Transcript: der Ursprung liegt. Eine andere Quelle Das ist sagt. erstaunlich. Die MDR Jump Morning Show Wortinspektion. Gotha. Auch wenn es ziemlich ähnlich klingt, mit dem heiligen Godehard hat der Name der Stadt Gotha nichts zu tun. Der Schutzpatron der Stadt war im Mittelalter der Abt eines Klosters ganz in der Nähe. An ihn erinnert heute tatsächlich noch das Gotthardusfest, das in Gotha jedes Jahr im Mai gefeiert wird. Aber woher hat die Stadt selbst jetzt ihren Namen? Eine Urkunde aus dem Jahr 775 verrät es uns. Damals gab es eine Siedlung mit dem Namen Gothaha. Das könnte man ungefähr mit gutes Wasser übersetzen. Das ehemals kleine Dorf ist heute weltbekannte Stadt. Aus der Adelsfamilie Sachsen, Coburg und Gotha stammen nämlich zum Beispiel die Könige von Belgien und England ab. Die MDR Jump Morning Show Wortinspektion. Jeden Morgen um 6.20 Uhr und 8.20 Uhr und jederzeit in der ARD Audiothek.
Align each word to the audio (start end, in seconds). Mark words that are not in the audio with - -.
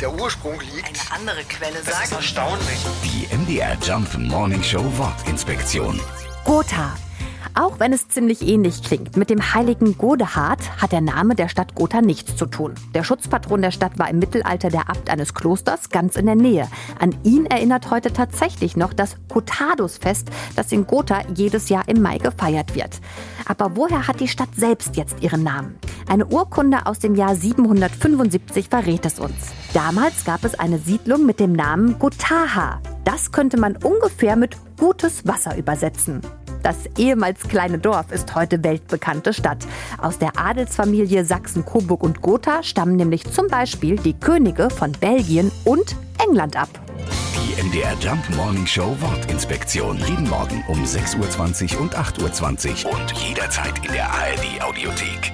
der 0.00 0.12
Ursprung 0.12 0.60
liegt. 0.60 0.86
Eine 1.10 1.20
andere 1.20 1.44
Quelle 1.44 1.74
Das 1.84 1.88
ist 1.88 2.10
sagt. 2.10 2.12
erstaunlich. 2.12 2.86
Die 3.04 3.34
MDR 3.34 3.76
Jump 3.82 4.16
Morning 4.18 4.62
Show 4.62 4.84
Wortinspektion. 4.96 6.00
Gotha. 6.44 6.94
Auch 7.58 7.80
wenn 7.80 7.94
es 7.94 8.08
ziemlich 8.08 8.42
ähnlich 8.46 8.82
klingt, 8.82 9.16
mit 9.16 9.30
dem 9.30 9.54
heiligen 9.54 9.96
Godehard 9.96 10.60
hat 10.82 10.92
der 10.92 11.00
Name 11.00 11.34
der 11.34 11.48
Stadt 11.48 11.74
Gotha 11.74 12.02
nichts 12.02 12.36
zu 12.36 12.44
tun. 12.44 12.74
Der 12.94 13.02
Schutzpatron 13.02 13.62
der 13.62 13.70
Stadt 13.70 13.98
war 13.98 14.10
im 14.10 14.18
Mittelalter 14.18 14.68
der 14.68 14.90
Abt 14.90 15.08
eines 15.08 15.32
Klosters 15.32 15.88
ganz 15.88 16.16
in 16.16 16.26
der 16.26 16.34
Nähe. 16.34 16.68
An 16.98 17.16
ihn 17.22 17.46
erinnert 17.46 17.90
heute 17.90 18.12
tatsächlich 18.12 18.76
noch 18.76 18.92
das 18.92 19.16
Gotthardusfest, 19.30 20.28
das 20.54 20.70
in 20.70 20.86
Gotha 20.86 21.22
jedes 21.34 21.70
Jahr 21.70 21.88
im 21.88 22.02
Mai 22.02 22.18
gefeiert 22.18 22.74
wird. 22.74 23.00
Aber 23.46 23.74
woher 23.74 24.06
hat 24.06 24.20
die 24.20 24.28
Stadt 24.28 24.54
selbst 24.54 24.96
jetzt 24.96 25.22
ihren 25.22 25.42
Namen? 25.42 25.78
Eine 26.08 26.26
Urkunde 26.26 26.86
aus 26.86 27.00
dem 27.00 27.16
Jahr 27.16 27.34
775 27.34 28.68
verrät 28.68 29.04
es 29.04 29.18
uns. 29.18 29.34
Damals 29.74 30.24
gab 30.24 30.44
es 30.44 30.58
eine 30.58 30.78
Siedlung 30.78 31.26
mit 31.26 31.40
dem 31.40 31.52
Namen 31.52 31.98
Gothaha. 31.98 32.80
Das 33.04 33.32
könnte 33.32 33.58
man 33.58 33.76
ungefähr 33.76 34.36
mit 34.36 34.56
gutes 34.78 35.26
Wasser 35.26 35.56
übersetzen. 35.56 36.20
Das 36.62 36.76
ehemals 36.96 37.42
kleine 37.42 37.78
Dorf 37.78 38.10
ist 38.12 38.34
heute 38.34 38.62
weltbekannte 38.62 39.32
Stadt. 39.32 39.58
Aus 39.98 40.18
der 40.18 40.38
Adelsfamilie 40.38 41.24
Sachsen, 41.24 41.64
Coburg 41.64 42.02
und 42.02 42.22
Gotha 42.22 42.62
stammen 42.62 42.96
nämlich 42.96 43.24
zum 43.30 43.48
Beispiel 43.48 43.96
die 43.96 44.14
Könige 44.14 44.70
von 44.70 44.92
Belgien 44.92 45.50
und 45.64 45.96
England 46.24 46.56
ab. 46.56 46.68
Die 47.34 47.62
MDR 47.62 47.94
Jump 48.00 48.22
Morning 48.36 48.66
Show 48.66 48.96
Wortinspektion. 49.00 49.98
Jeden 50.08 50.28
Morgen 50.28 50.64
um 50.68 50.82
6.20 50.82 51.74
Uhr 51.76 51.82
und 51.82 51.96
8.20 51.96 52.84
Uhr 52.86 52.92
und 52.92 53.12
jederzeit 53.12 53.84
in 53.84 53.92
der 53.92 54.08
ARD 54.10 54.62
Audiothek. 54.62 55.32